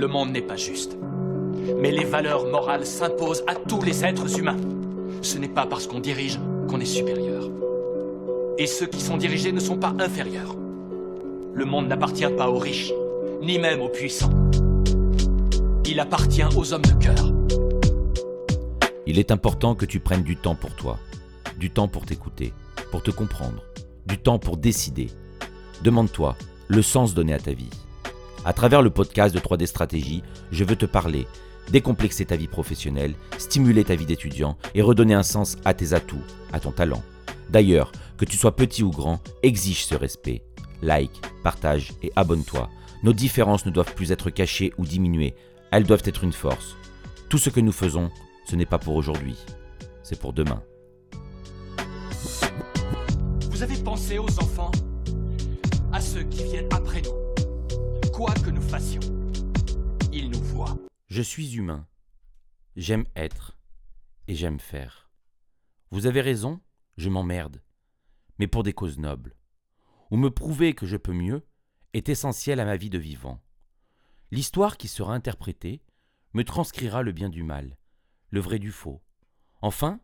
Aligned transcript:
Le 0.00 0.08
monde 0.08 0.32
n'est 0.32 0.40
pas 0.40 0.56
juste. 0.56 0.96
Mais 1.76 1.90
les 1.90 2.06
valeurs 2.06 2.46
morales 2.46 2.86
s'imposent 2.86 3.44
à 3.46 3.54
tous 3.54 3.82
les 3.82 4.02
êtres 4.02 4.38
humains. 4.38 4.56
Ce 5.20 5.36
n'est 5.36 5.46
pas 5.46 5.66
parce 5.66 5.86
qu'on 5.86 6.00
dirige 6.00 6.40
qu'on 6.70 6.80
est 6.80 6.86
supérieur. 6.86 7.50
Et 8.56 8.66
ceux 8.66 8.86
qui 8.86 8.98
sont 8.98 9.18
dirigés 9.18 9.52
ne 9.52 9.60
sont 9.60 9.76
pas 9.76 9.92
inférieurs. 9.98 10.56
Le 11.52 11.64
monde 11.66 11.86
n'appartient 11.86 12.32
pas 12.34 12.48
aux 12.48 12.56
riches, 12.56 12.94
ni 13.42 13.58
même 13.58 13.82
aux 13.82 13.90
puissants. 13.90 14.32
Il 15.84 16.00
appartient 16.00 16.48
aux 16.56 16.72
hommes 16.72 16.80
de 16.80 16.94
cœur. 16.94 17.30
Il 19.06 19.18
est 19.18 19.30
important 19.30 19.74
que 19.74 19.84
tu 19.84 20.00
prennes 20.00 20.22
du 20.22 20.36
temps 20.36 20.54
pour 20.54 20.74
toi, 20.76 20.96
du 21.58 21.70
temps 21.70 21.88
pour 21.88 22.06
t'écouter, 22.06 22.54
pour 22.90 23.02
te 23.02 23.10
comprendre, 23.10 23.62
du 24.06 24.16
temps 24.16 24.38
pour 24.38 24.56
décider. 24.56 25.08
Demande-toi 25.84 26.36
le 26.68 26.80
sens 26.80 27.12
donné 27.12 27.34
à 27.34 27.38
ta 27.38 27.52
vie. 27.52 27.68
À 28.42 28.54
travers 28.54 28.80
le 28.80 28.88
podcast 28.88 29.34
de 29.34 29.40
3D 29.40 29.66
Stratégie, 29.66 30.22
je 30.50 30.64
veux 30.64 30.76
te 30.76 30.86
parler, 30.86 31.26
décomplexer 31.70 32.24
ta 32.24 32.36
vie 32.36 32.48
professionnelle, 32.48 33.14
stimuler 33.36 33.84
ta 33.84 33.94
vie 33.94 34.06
d'étudiant 34.06 34.56
et 34.74 34.80
redonner 34.80 35.12
un 35.12 35.22
sens 35.22 35.58
à 35.66 35.74
tes 35.74 35.92
atouts, 35.92 36.24
à 36.50 36.58
ton 36.58 36.72
talent. 36.72 37.02
D'ailleurs, 37.50 37.92
que 38.16 38.24
tu 38.24 38.38
sois 38.38 38.56
petit 38.56 38.82
ou 38.82 38.90
grand, 38.90 39.20
exige 39.42 39.84
ce 39.84 39.94
respect. 39.94 40.42
Like, 40.80 41.20
partage 41.44 41.92
et 42.02 42.12
abonne-toi. 42.16 42.70
Nos 43.02 43.12
différences 43.12 43.66
ne 43.66 43.70
doivent 43.70 43.94
plus 43.94 44.10
être 44.10 44.30
cachées 44.30 44.72
ou 44.78 44.86
diminuées, 44.86 45.34
elles 45.70 45.84
doivent 45.84 46.02
être 46.06 46.24
une 46.24 46.32
force. 46.32 46.76
Tout 47.28 47.38
ce 47.38 47.50
que 47.50 47.60
nous 47.60 47.72
faisons, 47.72 48.10
ce 48.46 48.56
n'est 48.56 48.64
pas 48.64 48.78
pour 48.78 48.94
aujourd'hui, 48.94 49.36
c'est 50.02 50.18
pour 50.18 50.32
demain. 50.32 50.62
Vous 53.50 53.62
avez 53.62 53.76
pensé 53.76 54.18
aux 54.18 54.40
enfants 54.40 54.70
À 55.92 56.00
ceux 56.00 56.22
qui 56.22 56.44
viennent 56.44 56.68
après 56.72 57.02
nous 57.02 57.29
Que 58.20 58.50
nous 58.50 58.60
fassions, 58.60 59.00
ils 60.12 60.28
nous 60.30 60.42
voient. 60.42 60.76
Je 61.08 61.22
suis 61.22 61.56
humain. 61.56 61.88
J'aime 62.76 63.06
être 63.16 63.58
et 64.28 64.34
j'aime 64.34 64.60
faire. 64.60 65.10
Vous 65.90 66.04
avez 66.04 66.20
raison, 66.20 66.60
je 66.98 67.08
m'emmerde, 67.08 67.62
mais 68.38 68.46
pour 68.46 68.62
des 68.62 68.74
causes 68.74 68.98
nobles. 68.98 69.36
Ou 70.10 70.18
me 70.18 70.30
prouver 70.30 70.74
que 70.74 70.86
je 70.86 70.98
peux 70.98 71.14
mieux 71.14 71.46
est 71.94 72.10
essentiel 72.10 72.60
à 72.60 72.66
ma 72.66 72.76
vie 72.76 72.90
de 72.90 72.98
vivant. 72.98 73.42
L'histoire 74.30 74.76
qui 74.76 74.86
sera 74.86 75.14
interprétée 75.14 75.82
me 76.34 76.44
transcrira 76.44 77.02
le 77.02 77.12
bien 77.12 77.30
du 77.30 77.42
mal, 77.42 77.78
le 78.28 78.40
vrai 78.40 78.58
du 78.58 78.70
faux. 78.70 79.00
Enfin, 79.62 79.98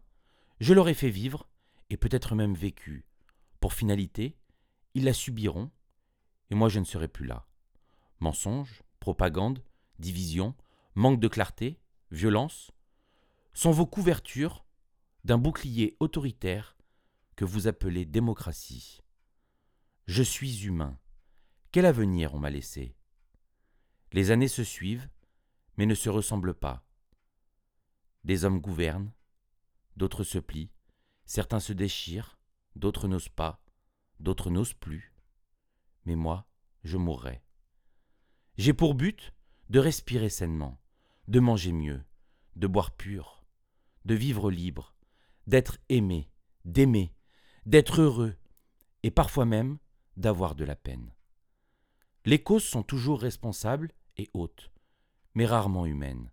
je 0.58 0.72
l'aurai 0.72 0.94
fait 0.94 1.10
vivre, 1.10 1.50
et 1.90 1.98
peut-être 1.98 2.34
même 2.34 2.54
vécu. 2.54 3.04
Pour 3.60 3.74
finalité, 3.74 4.38
ils 4.94 5.04
la 5.04 5.12
subiront, 5.12 5.70
et 6.50 6.54
moi 6.54 6.70
je 6.70 6.80
ne 6.80 6.86
serai 6.86 7.08
plus 7.08 7.26
là. 7.26 7.46
Mensonges, 8.20 8.82
propagande, 9.00 9.62
division, 9.98 10.54
manque 10.94 11.20
de 11.20 11.28
clarté, 11.28 11.80
violence, 12.10 12.70
sont 13.52 13.70
vos 13.70 13.86
couvertures 13.86 14.66
d'un 15.24 15.38
bouclier 15.38 15.96
autoritaire 16.00 16.76
que 17.36 17.44
vous 17.44 17.66
appelez 17.66 18.04
démocratie. 18.04 19.02
Je 20.06 20.22
suis 20.22 20.64
humain. 20.64 20.98
Quel 21.72 21.84
avenir 21.84 22.34
on 22.34 22.38
m'a 22.38 22.50
laissé? 22.50 22.96
Les 24.12 24.30
années 24.30 24.48
se 24.48 24.64
suivent, 24.64 25.08
mais 25.76 25.84
ne 25.84 25.94
se 25.94 26.08
ressemblent 26.08 26.54
pas. 26.54 26.86
Des 28.24 28.44
hommes 28.44 28.60
gouvernent, 28.60 29.12
d'autres 29.96 30.24
se 30.24 30.38
plient, 30.38 30.70
certains 31.26 31.60
se 31.60 31.72
déchirent, 31.72 32.38
d'autres 32.76 33.08
n'osent 33.08 33.28
pas, 33.28 33.62
d'autres 34.20 34.50
n'osent 34.50 34.74
plus. 34.74 35.12
Mais 36.04 36.16
moi, 36.16 36.48
je 36.84 36.96
mourrai. 36.96 37.42
J'ai 38.58 38.72
pour 38.72 38.94
but 38.94 39.34
de 39.68 39.78
respirer 39.78 40.30
sainement, 40.30 40.80
de 41.28 41.40
manger 41.40 41.72
mieux, 41.72 42.02
de 42.54 42.66
boire 42.66 42.90
pur, 42.90 43.44
de 44.06 44.14
vivre 44.14 44.50
libre, 44.50 44.94
d'être 45.46 45.78
aimé, 45.90 46.30
d'aimer, 46.64 47.12
d'être 47.66 48.00
heureux, 48.00 48.34
et 49.02 49.10
parfois 49.10 49.44
même 49.44 49.78
d'avoir 50.16 50.54
de 50.54 50.64
la 50.64 50.74
peine. 50.74 51.12
Les 52.24 52.42
causes 52.42 52.64
sont 52.64 52.82
toujours 52.82 53.20
responsables 53.20 53.92
et 54.16 54.30
hautes, 54.32 54.70
mais 55.34 55.44
rarement 55.44 55.84
humaines. 55.84 56.32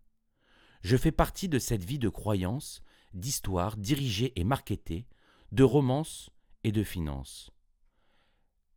Je 0.82 0.96
fais 0.96 1.12
partie 1.12 1.50
de 1.50 1.60
cette 1.60 1.84
vie 1.84 2.00
de 2.00 2.10
croyance, 2.10 2.82
d'histoire 3.14 3.76
dirigée 3.76 4.32
et 4.40 4.46
marketée, 4.46 5.08
de 5.52 5.64
romance 5.64 6.30
et 6.64 6.72
de 6.72 6.84
finance. 6.84 7.52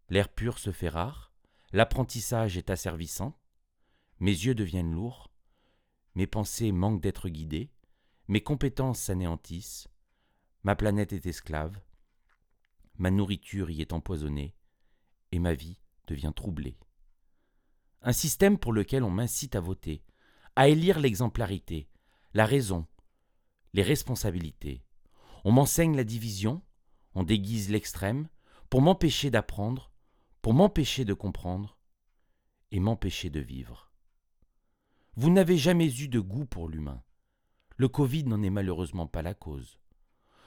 L'air 0.09 0.29
pur 0.29 0.59
se 0.59 0.73
fait 0.73 0.89
rare, 0.89 1.33
l'apprentissage 1.73 2.57
est 2.57 2.71
asservissant, 2.71 3.39
mes 4.21 4.31
yeux 4.31 4.55
deviennent 4.55 4.93
lourds, 4.93 5.31
mes 6.15 6.27
pensées 6.27 6.73
manquent 6.73 7.03
d'être 7.03 7.29
guidées, 7.29 7.71
mes 8.29 8.43
compétences 8.43 9.01
s'anéantissent, 9.01 9.89
ma 10.63 10.75
planète 10.75 11.13
est 11.13 11.27
esclave, 11.27 11.81
ma 12.99 13.11
nourriture 13.11 13.71
y 13.71 13.81
est 13.81 13.93
empoisonnée, 13.93 14.55
et 15.33 15.39
ma 15.39 15.55
vie 15.55 15.79
devient 16.07 16.33
troublée 16.35 16.79
un 18.07 18.13
système 18.13 18.57
pour 18.57 18.73
lequel 18.73 19.03
on 19.03 19.11
m'incite 19.11 19.57
à 19.57 19.61
voter, 19.61 20.01
à 20.55 20.69
élire 20.69 21.01
l'exemplarité, 21.01 21.89
la 22.35 22.47
raison, 22.47 22.87
les 23.75 23.83
responsabilités. 23.83 24.85
On 25.45 25.51
m'enseigne 25.51 25.97
la 25.97 26.05
division, 26.05 26.63
on 27.17 27.25
déguise 27.25 27.69
l'extrême, 27.69 28.29
pour 28.71 28.81
m'empêcher 28.81 29.31
d'apprendre, 29.31 29.91
pour 30.47 30.55
m'empêcher 30.55 31.05
de 31.05 31.13
comprendre, 31.13 31.77
et 32.71 32.79
m'empêcher 32.79 33.31
de 33.31 33.41
vivre. 33.41 33.91
Vous 35.17 35.29
n'avez 35.29 35.59
jamais 35.59 35.93
eu 36.01 36.07
de 36.07 36.21
goût 36.21 36.45
pour 36.47 36.69
l'humain. 36.69 37.03
Le 37.77 37.89
Covid 37.89 38.23
n'en 38.27 38.45
est 38.45 38.51
malheureusement 38.51 39.09
pas 39.09 39.23
la 39.23 39.35
cause. 39.35 39.81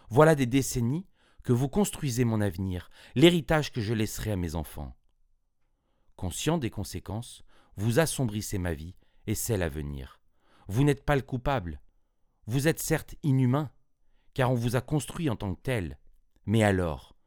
Voilà 0.08 0.36
des 0.36 0.46
décennies 0.46 1.06
que 1.44 1.52
vous 1.52 1.68
construisez 1.68 2.24
mon 2.24 2.40
avenir, 2.40 2.90
l'héritage 3.14 3.74
que 3.74 3.82
je 3.82 3.94
laisserai 3.94 4.32
à 4.32 4.36
mes 4.38 4.56
enfants. 4.56 4.96
Conscient 6.16 6.58
des 6.58 6.70
conséquences, 6.70 7.44
vous 7.76 8.00
assombrissez 8.00 8.58
ma 8.58 8.74
vie 8.74 8.96
et 9.28 9.36
celle 9.36 9.62
à 9.62 9.68
venir. 9.68 10.22
Vous 10.70 10.86
n'êtes 10.86 11.04
pas 11.04 11.18
le 11.18 11.24
coupable. 11.24 11.82
Vous 12.48 12.70
êtes 12.70 12.80
certes 12.80 13.16
inhumain, 13.22 13.70
car 14.34 14.50
on 14.50 14.56
vous 14.56 14.78
a 14.78 14.82
construit 14.82 15.30
en 15.30 15.36
tant 15.36 15.54
que 15.54 15.62
tel. 15.62 16.00
Mais 16.46 16.64
alors 16.64 17.18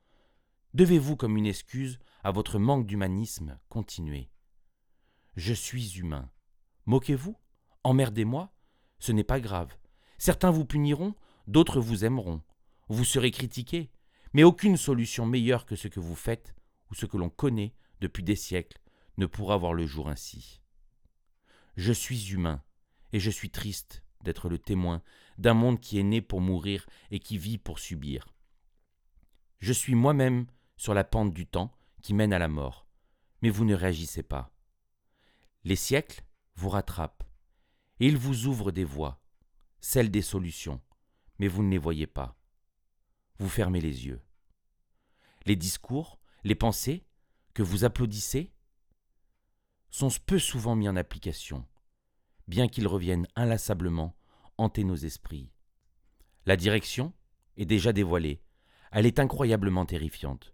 Devez-vous, 0.72 1.16
comme 1.16 1.36
une 1.36 1.44
excuse 1.44 1.98
à 2.24 2.30
votre 2.30 2.58
manque 2.58 2.86
d'humanisme, 2.86 3.58
continuer 3.68 4.30
Je 5.34 5.52
suis 5.52 5.98
humain. 5.98 6.30
Moquez-vous? 6.86 7.36
Emmerdez-moi? 7.82 8.52
Ce 8.98 9.10
n'est 9.10 9.24
pas 9.24 9.40
grave. 9.40 9.76
Certains 10.18 10.52
vous 10.52 10.64
puniront, 10.64 11.14
d'autres 11.48 11.80
vous 11.80 12.04
aimeront. 12.04 12.42
Vous 12.88 13.04
serez 13.04 13.32
critiqué, 13.32 13.90
mais 14.32 14.44
aucune 14.44 14.76
solution 14.76 15.26
meilleure 15.26 15.66
que 15.66 15.74
ce 15.74 15.88
que 15.88 15.98
vous 15.98 16.14
faites 16.14 16.54
ou 16.90 16.94
ce 16.94 17.06
que 17.06 17.16
l'on 17.16 17.30
connaît 17.30 17.74
depuis 18.00 18.22
des 18.22 18.36
siècles 18.36 18.80
ne 19.18 19.26
pourra 19.26 19.56
voir 19.56 19.74
le 19.74 19.86
jour 19.86 20.08
ainsi. 20.08 20.60
Je 21.76 21.92
suis 21.92 22.32
humain, 22.32 22.62
et 23.12 23.18
je 23.18 23.30
suis 23.30 23.50
triste 23.50 24.04
d'être 24.22 24.48
le 24.48 24.58
témoin 24.58 25.02
d'un 25.38 25.54
monde 25.54 25.80
qui 25.80 25.98
est 25.98 26.04
né 26.04 26.20
pour 26.20 26.40
mourir 26.40 26.86
et 27.10 27.18
qui 27.18 27.36
vit 27.36 27.58
pour 27.58 27.80
subir. 27.80 28.28
Je 29.58 29.72
suis 29.72 29.94
moi-même 29.94 30.46
sur 30.76 30.94
la 30.94 31.04
pente 31.04 31.32
du 31.32 31.46
temps 31.46 31.72
qui 32.02 32.14
mène 32.14 32.32
à 32.32 32.38
la 32.38 32.48
mort, 32.48 32.86
mais 33.40 33.50
vous 33.50 33.64
ne 33.64 33.74
réagissez 33.74 34.22
pas. 34.22 34.52
Les 35.64 35.76
siècles 35.76 36.22
vous 36.56 36.68
rattrapent, 36.68 37.24
et 38.00 38.06
ils 38.06 38.16
vous 38.16 38.46
ouvrent 38.46 38.72
des 38.72 38.84
voies, 38.84 39.22
celles 39.80 40.10
des 40.10 40.22
solutions, 40.22 40.80
mais 41.38 41.48
vous 41.48 41.62
ne 41.62 41.70
les 41.70 41.78
voyez 41.78 42.06
pas. 42.06 42.36
Vous 43.38 43.48
fermez 43.48 43.80
les 43.80 44.06
yeux. 44.06 44.20
Les 45.46 45.56
discours, 45.56 46.20
les 46.44 46.54
pensées, 46.54 47.06
que 47.54 47.62
vous 47.62 47.84
applaudissez, 47.84 48.52
sont 49.90 50.08
peu 50.24 50.38
souvent 50.38 50.74
mis 50.74 50.88
en 50.88 50.96
application, 50.96 51.66
bien 52.48 52.68
qu'ils 52.68 52.88
reviennent 52.88 53.28
inlassablement 53.36 54.16
hanter 54.56 54.84
nos 54.84 54.96
esprits. 54.96 55.50
La 56.46 56.56
direction 56.56 57.12
est 57.56 57.66
déjà 57.66 57.92
dévoilée, 57.92 58.42
elle 58.90 59.06
est 59.06 59.18
incroyablement 59.18 59.86
terrifiante. 59.86 60.51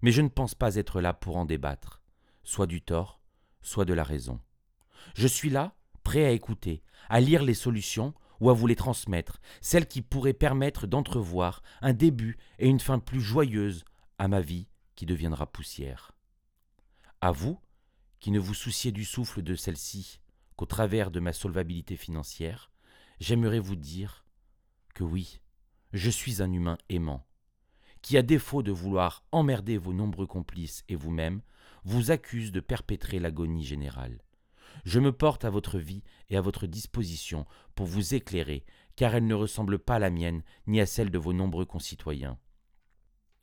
Mais 0.00 0.12
je 0.12 0.22
ne 0.22 0.28
pense 0.28 0.54
pas 0.54 0.76
être 0.76 1.00
là 1.00 1.12
pour 1.12 1.36
en 1.36 1.44
débattre, 1.44 2.02
soit 2.44 2.66
du 2.66 2.82
tort, 2.82 3.20
soit 3.62 3.84
de 3.84 3.94
la 3.94 4.04
raison. 4.04 4.40
Je 5.14 5.26
suis 5.26 5.50
là, 5.50 5.74
prêt 6.02 6.24
à 6.24 6.30
écouter, 6.30 6.82
à 7.08 7.20
lire 7.20 7.42
les 7.42 7.54
solutions 7.54 8.14
ou 8.40 8.50
à 8.50 8.54
vous 8.54 8.66
les 8.66 8.76
transmettre, 8.76 9.40
celles 9.60 9.88
qui 9.88 10.02
pourraient 10.02 10.32
permettre 10.32 10.86
d'entrevoir 10.86 11.62
un 11.80 11.92
début 11.92 12.38
et 12.58 12.68
une 12.68 12.80
fin 12.80 12.98
plus 12.98 13.20
joyeuse 13.20 13.84
à 14.18 14.28
ma 14.28 14.40
vie 14.40 14.68
qui 14.94 15.06
deviendra 15.06 15.46
poussière. 15.46 16.12
À 17.20 17.32
vous 17.32 17.60
qui 18.20 18.30
ne 18.30 18.38
vous 18.38 18.54
souciez 18.54 18.92
du 18.92 19.04
souffle 19.04 19.42
de 19.42 19.54
celle-ci 19.54 20.20
qu'au 20.56 20.66
travers 20.66 21.10
de 21.10 21.20
ma 21.20 21.32
solvabilité 21.32 21.96
financière, 21.96 22.70
j'aimerais 23.20 23.60
vous 23.60 23.76
dire 23.76 24.24
que 24.94 25.04
oui, 25.04 25.40
je 25.92 26.10
suis 26.10 26.42
un 26.42 26.52
humain 26.52 26.78
aimant, 26.88 27.27
qui, 28.08 28.16
à 28.16 28.22
défaut 28.22 28.62
de 28.62 28.72
vouloir 28.72 29.22
emmerder 29.32 29.76
vos 29.76 29.92
nombreux 29.92 30.26
complices 30.26 30.82
et 30.88 30.96
vous-même, 30.96 31.42
vous 31.84 32.10
accuse 32.10 32.52
de 32.52 32.60
perpétrer 32.60 33.18
l'agonie 33.18 33.64
générale. 33.64 34.22
Je 34.86 34.98
me 34.98 35.12
porte 35.12 35.44
à 35.44 35.50
votre 35.50 35.78
vie 35.78 36.02
et 36.30 36.38
à 36.38 36.40
votre 36.40 36.66
disposition 36.66 37.44
pour 37.74 37.84
vous 37.84 38.14
éclairer, 38.14 38.64
car 38.96 39.14
elle 39.14 39.26
ne 39.26 39.34
ressemble 39.34 39.78
pas 39.78 39.96
à 39.96 39.98
la 39.98 40.08
mienne 40.08 40.42
ni 40.66 40.80
à 40.80 40.86
celle 40.86 41.10
de 41.10 41.18
vos 41.18 41.34
nombreux 41.34 41.66
concitoyens. 41.66 42.38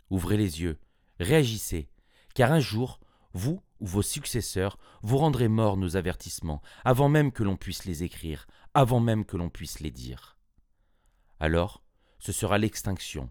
Ouvrez 0.09 0.35
les 0.35 0.63
yeux, 0.63 0.79
réagissez, 1.19 1.87
car 2.33 2.51
un 2.51 2.59
jour, 2.59 2.99
vous 3.33 3.61
ou 3.79 3.85
vos 3.85 4.01
successeurs, 4.01 4.79
vous 5.03 5.19
rendrez 5.19 5.47
morts 5.47 5.77
nos 5.77 5.95
avertissements, 5.95 6.63
avant 6.83 7.07
même 7.07 7.31
que 7.31 7.43
l'on 7.43 7.55
puisse 7.55 7.85
les 7.85 8.01
écrire, 8.01 8.47
avant 8.73 8.99
même 8.99 9.25
que 9.25 9.37
l'on 9.37 9.49
puisse 9.49 9.79
les 9.79 9.91
dire. 9.91 10.39
Alors, 11.39 11.83
ce 12.17 12.31
sera 12.31 12.57
l'extinction, 12.57 13.29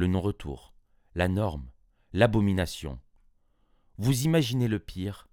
le 0.00 0.06
non-retour, 0.06 0.72
la 1.14 1.28
norme, 1.28 1.70
l'abomination. 2.14 2.98
Vous 3.98 4.22
imaginez 4.22 4.66
le 4.66 4.78
pire, 4.78 5.28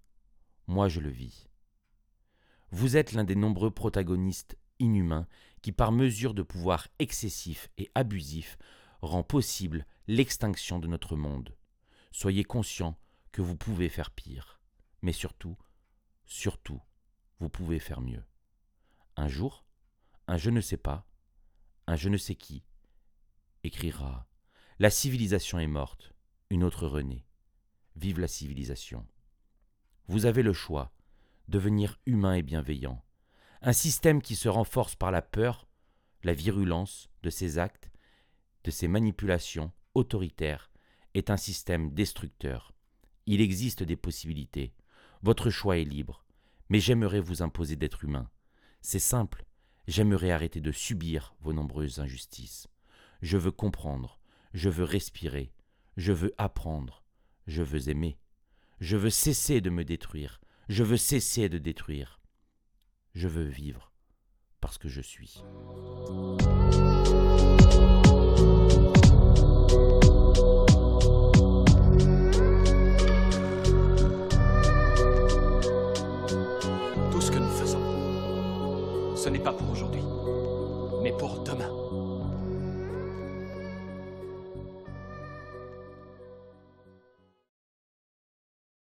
moi 0.67 0.89
je 0.89 0.99
le 0.99 1.09
vis. 1.09 1.47
Vous 2.71 2.97
êtes 2.97 3.13
l'un 3.13 3.23
des 3.23 3.37
nombreux 3.37 3.71
protagonistes 3.71 4.57
inhumains 4.79 5.25
qui, 5.61 5.71
par 5.71 5.93
mesure 5.93 6.33
de 6.33 6.43
pouvoir 6.43 6.89
excessif 6.99 7.69
et 7.77 7.89
abusif, 7.95 8.57
rend 9.01 9.23
possible 9.23 9.85
l'extinction 10.07 10.79
de 10.79 10.87
notre 10.87 11.15
monde. 11.15 11.55
Soyez 12.11 12.43
conscients 12.43 12.99
que 13.31 13.41
vous 13.41 13.55
pouvez 13.55 13.87
faire 13.87 14.11
pire, 14.11 14.59
mais 15.01 15.13
surtout, 15.13 15.57
surtout, 16.25 16.81
vous 17.39 17.47
pouvez 17.47 17.79
faire 17.79 18.01
mieux. 18.01 18.25
Un 19.15 19.29
jour, 19.29 19.63
un 20.27 20.35
je 20.35 20.49
ne 20.49 20.59
sais 20.59 20.75
pas, 20.75 21.07
un 21.87 21.95
je 21.95 22.09
ne 22.09 22.17
sais 22.17 22.35
qui, 22.35 22.65
écrira 23.63 24.27
La 24.79 24.91
civilisation 24.91 25.57
est 25.57 25.65
morte, 25.65 26.13
une 26.51 26.63
autre 26.63 26.85
renaît. 26.85 27.25
Vive 27.95 28.19
la 28.19 28.27
civilisation. 28.27 29.07
Vous 30.07 30.27
avez 30.27 30.43
le 30.43 30.53
choix, 30.53 30.93
devenir 31.47 31.99
humain 32.05 32.35
et 32.35 32.43
bienveillant. 32.43 33.03
Un 33.63 33.73
système 33.73 34.21
qui 34.21 34.35
se 34.35 34.47
renforce 34.47 34.93
par 34.95 35.09
la 35.09 35.23
peur, 35.23 35.67
la 36.21 36.35
virulence 36.35 37.09
de 37.23 37.31
ses 37.31 37.57
actes, 37.57 37.89
de 38.65 38.69
ses 38.69 38.87
manipulations 38.87 39.71
autoritaires, 39.95 40.69
est 41.15 41.31
un 41.31 41.37
système 41.37 41.91
destructeur. 41.91 42.71
Il 43.25 43.41
existe 43.41 43.81
des 43.81 43.95
possibilités. 43.95 44.75
Votre 45.23 45.49
choix 45.49 45.79
est 45.79 45.85
libre. 45.85 46.23
Mais 46.69 46.79
j'aimerais 46.79 47.19
vous 47.19 47.41
imposer 47.41 47.77
d'être 47.77 48.03
humain. 48.03 48.29
C'est 48.81 48.99
simple. 48.99 49.43
J'aimerais 49.87 50.29
arrêter 50.29 50.61
de 50.61 50.71
subir 50.71 51.33
vos 51.39 51.53
nombreuses 51.53 51.99
injustices. 51.99 52.67
Je 53.23 53.37
veux 53.37 53.51
comprendre. 53.51 54.16
Je 54.53 54.69
veux 54.69 54.83
respirer, 54.83 55.51
je 55.97 56.13
veux 56.13 56.33
apprendre, 56.37 57.03
je 57.47 57.63
veux 57.63 57.89
aimer, 57.89 58.17
je 58.79 58.97
veux 58.97 59.09
cesser 59.09 59.61
de 59.61 59.69
me 59.69 59.83
détruire, 59.83 60.39
je 60.69 60.83
veux 60.83 60.97
cesser 60.97 61.49
de 61.49 61.57
détruire, 61.57 62.19
je 63.13 63.27
veux 63.27 63.43
vivre 63.43 63.91
parce 64.61 64.77
que 64.77 64.87
je 64.87 65.01
suis. 65.01 65.43
Tout 77.11 77.21
ce 77.21 77.31
que 77.31 77.37
nous 77.37 77.49
faisons, 77.49 79.15
ce 79.15 79.29
n'est 79.29 79.39
pas 79.39 79.53
pour 79.53 79.69
aujourd'hui, 79.71 80.03
mais 81.01 81.11
pour 81.11 81.43
demain. 81.43 81.76